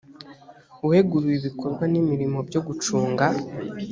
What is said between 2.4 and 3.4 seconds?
byo gucunga